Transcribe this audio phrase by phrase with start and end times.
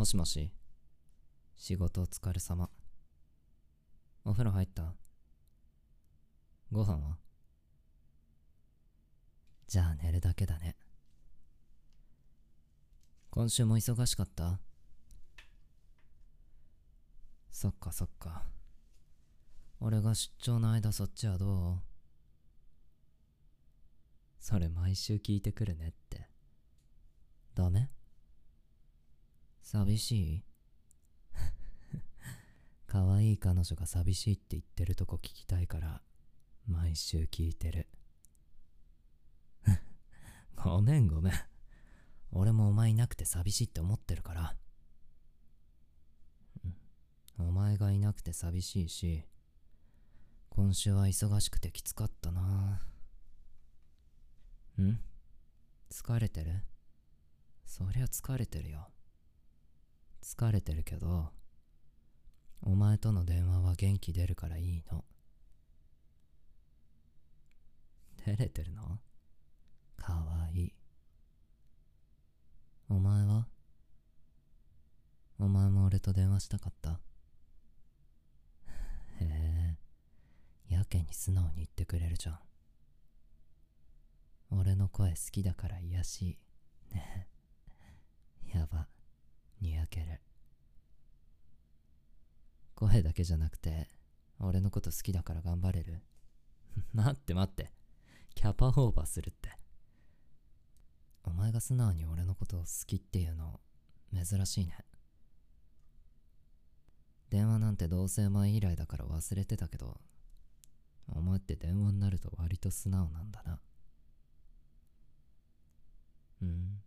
[0.00, 0.50] もしもし
[1.58, 2.70] 仕事お疲れ様。
[4.24, 4.94] お風呂入った？
[6.72, 7.18] ご飯は？
[9.66, 10.78] じゃあ寝るだけだね。
[13.28, 14.58] 今週も忙しかった？
[17.52, 18.44] そっかそっか。
[19.80, 21.78] 俺が出張の間そっちはどう？
[24.38, 26.26] それ毎週聞いてくるねって。
[27.54, 27.90] ダメ？
[29.70, 30.44] 寂しい？
[32.88, 36.02] 可愛いい彼女が寂しいって言ってるとこ聞きたいから、
[36.66, 37.86] 毎週聞いてる。
[40.56, 41.32] ごめんごめん。
[42.32, 44.56] 俺もお前いなくて寂しいって思ってるから。
[47.38, 49.24] お前がいなくて寂しいし、
[50.48, 52.82] 今週は忙しくてきつかったな。
[54.80, 55.00] ん？
[55.90, 56.64] 疲れてる？
[57.64, 58.90] そりゃ疲れてるよ。
[60.22, 61.30] 疲れてるけど、
[62.62, 65.04] お前との電話は元気出るからいいの。
[68.24, 69.00] 照れてるの？
[69.96, 70.74] かわいい。
[72.88, 73.46] お前は？
[75.38, 77.00] お前も俺と電話したかった？
[79.20, 79.76] へ
[80.70, 82.38] え、やけに素直に言ってくれるじゃん。
[84.50, 86.94] 俺の声好きだから癒やしい。
[86.94, 87.28] ね。
[88.52, 88.86] やば。
[89.60, 90.20] にやける。
[92.74, 93.88] 声だけじゃなくて、
[94.38, 96.02] 俺のこと好きだから頑張れる
[96.94, 97.72] 待って待って。
[98.34, 99.56] キャパオーバーするって。
[101.24, 103.60] お前が素直に俺のことを好きっていうの、
[104.12, 104.84] 珍しいね。
[107.28, 110.00] 電話なんて同棲前以来だから忘れてたけど、
[111.08, 113.60] お前って電話になると割と素直なんだな。
[116.42, 116.82] うん。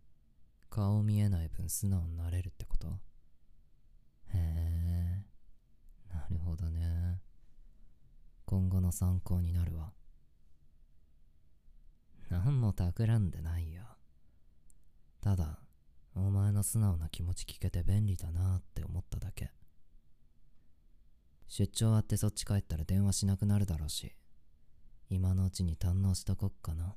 [0.74, 2.88] 顔見えない分素直になれるってこと？
[2.88, 2.90] へ
[4.34, 5.24] え。
[6.12, 7.20] なるほどね。
[8.44, 9.92] 今後の参考になるわ。
[12.28, 13.84] 何も企んでないよ。
[15.20, 15.60] ただ、
[16.16, 19.52] お前の素直な気持ち聞けて便利だなって思っただけ。
[21.46, 24.12] 出張終わってそっち帰ったら電話しなくなるだろうし、
[25.08, 26.96] 今のうちに堪能しとこっかな。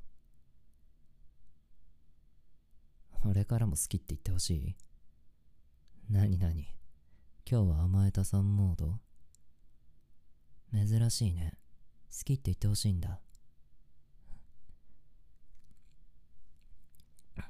[3.24, 4.76] 俺からも好きって言ってほしい？
[6.12, 6.68] なになに
[7.50, 9.00] 今日は甘えたさんモード
[10.72, 11.54] 珍しいね。
[12.10, 13.18] 好きって言ってほしいんだ。
[17.36, 17.42] 好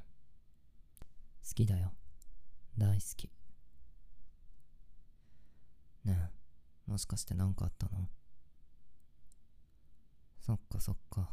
[1.54, 1.92] きだよ。
[2.76, 3.30] 大好き。
[6.04, 6.30] ね
[6.86, 8.08] え、もしかして何かあったの？
[10.40, 11.30] そっかそっか。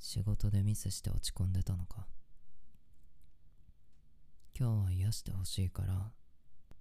[0.00, 2.08] 仕事でミスして落ち込んでたのか。
[4.62, 6.12] 今日は癒してほしいから、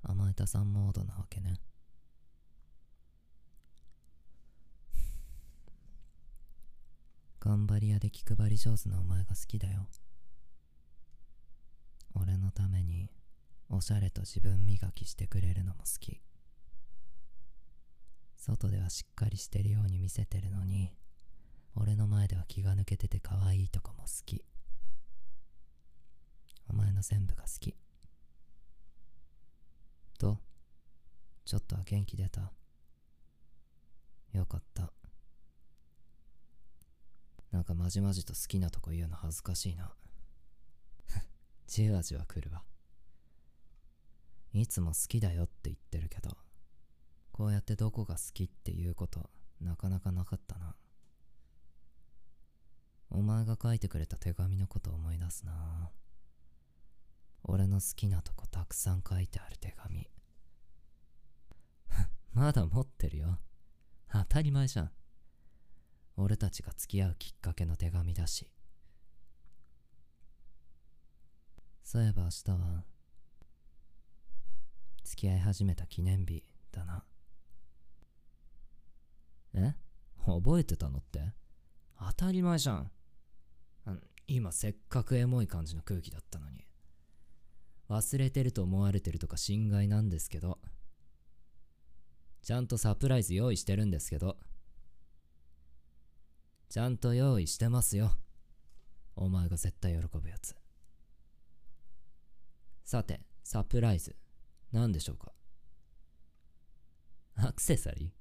[0.04, 1.60] 甘えたさんモードなわけね。
[7.40, 9.90] 頑張り屋で気配り上手なお前が好きだよ。
[12.14, 13.10] 俺のために、
[13.68, 16.22] おしゃれと自分磨きしてくれるのも好き。
[18.38, 20.94] 外ではしっかりしてるように見せてるのに、
[21.76, 24.46] 俺の前では気が抜けてて可愛いとこも好き。
[26.70, 27.76] お前の全部が好き。
[30.18, 30.40] と、
[31.46, 32.52] ちょっとは元気出た。
[34.34, 34.94] よかった。
[37.52, 39.92] なんかまじまじと好きなとこ言うの恥ずかしいな。
[41.68, 42.64] じわじわ来るわ。
[44.54, 46.38] いつも好きだよって言ってるけど、
[47.32, 49.30] こうやってどこが好きっていうこと、
[49.60, 50.76] なかなかなかったな。
[53.10, 55.92] お前が書いてくれた手紙のこと思い出すな。
[57.44, 60.10] 俺の好きなとこたくさん書いてある手紙。
[62.34, 63.40] まだ持ってるよ。
[64.12, 64.92] 当たり前じゃん。
[66.18, 68.52] 俺たちが付き合うきっかけの手紙だし。
[71.84, 72.86] そういえば明日は、
[75.04, 77.04] 付き合い始めた記念日だな。
[79.54, 79.76] え？
[80.26, 81.34] 覚えてたのって？
[82.00, 82.92] 当たり前じゃん。
[84.28, 86.66] 今せっかくエモい感じの空気だったのに。
[87.92, 90.60] 忘れてると思われてるとか心外なんですけど。
[92.42, 94.38] ちゃんとサプライズ用意してるんですけど。
[96.70, 98.14] ちゃんと用意してますよ。
[99.18, 100.56] お前が絶対喜ぶやつ。
[102.86, 104.16] さて、サプライズ。
[104.72, 105.34] 何でしょうか？
[107.36, 108.14] アクセサリ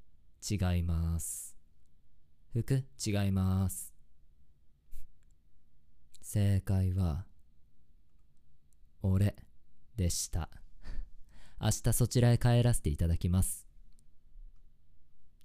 [0.43, 0.75] ー？
[0.75, 1.57] 違います。
[2.53, 2.85] 服？
[3.07, 3.95] 違います。
[6.23, 7.25] 正解は、
[9.03, 9.37] 俺
[10.01, 10.49] でした。
[11.61, 13.67] 明日そちらへ帰らせていただきます。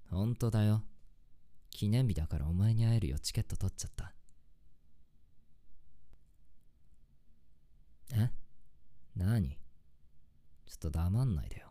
[0.08, 0.82] ほんとだよ。
[1.68, 4.14] 記念日だからお前に会えるよチケット取っちゃった。
[8.14, 8.30] え？
[9.14, 9.58] 何？
[10.64, 11.70] ちょっと黙んないでよ。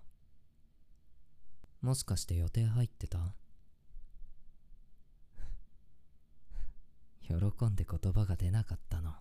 [1.82, 3.34] もしかして予定入ってた？
[7.28, 7.36] 喜
[7.66, 9.16] んで言葉が出なかったの。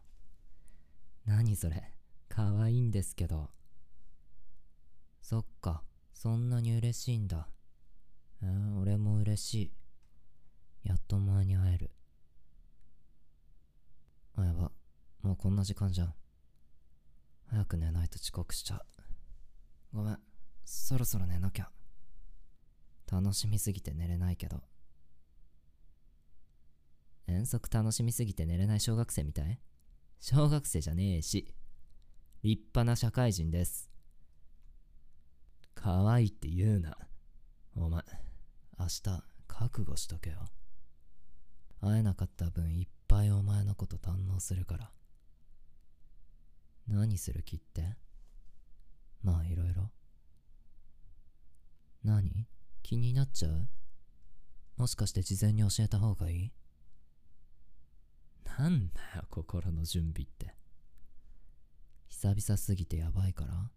[1.24, 1.83] 何それ？
[2.34, 3.50] 可愛いんですけど。
[5.22, 7.48] そっか、そんなに嬉しいんだ。
[8.42, 9.72] えー、俺も嬉しい。
[10.82, 11.92] やっと前に会える。
[14.36, 14.72] あ、やば。
[15.22, 16.14] もうこんな時間じゃん。
[17.46, 18.82] 早く寝ないと遅刻しちゃう。
[19.92, 20.18] ごめん。
[20.64, 21.70] そろそろ寝なきゃ。
[23.10, 24.60] 楽しみすぎて寝れないけど。
[27.28, 29.60] 遠足楽しみすぎて寝れない小学生みたい？
[30.20, 31.54] 小学生じゃねえし。
[32.44, 33.90] 立派な社会人です。
[35.74, 36.94] 可愛いって言うな。
[37.74, 38.02] お前、
[38.78, 39.02] 明日
[39.48, 40.36] 覚悟しとけよ。
[41.80, 44.90] 会えなかった分いっぱいお前のこと堪能するから。
[46.86, 47.96] 何する気って？
[49.22, 49.90] まあいろいろ。
[52.04, 52.46] 何？
[52.82, 53.68] 気になっちゃう？
[54.76, 56.52] もしかして事前に教えた方がいい？
[58.58, 60.54] なんだよ、心の準備って。
[62.08, 63.70] 久々すぎてやばいから？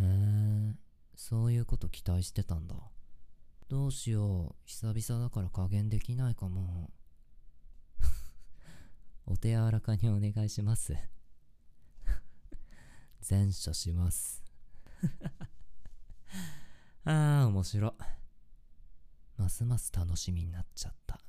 [0.00, 0.74] え、
[1.14, 2.76] そういうこと期待してたんだ。
[3.68, 6.90] どうしよう、久々だから加減できないかも。
[9.26, 10.94] お手柔らかにお願いします。
[13.20, 14.42] 全処します。
[17.04, 17.94] ああ、面白。
[19.36, 21.20] ますます楽しみになっちゃった。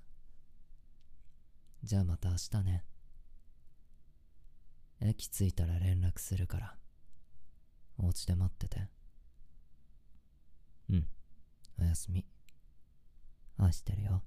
[1.84, 2.86] じゃあまた明日ね。
[5.10, 6.76] 駅着いたら連絡するから。
[7.98, 8.88] お家で待ってて。
[10.90, 11.08] うん。
[11.80, 12.26] おやすみ。
[13.58, 14.22] 愛してるよ。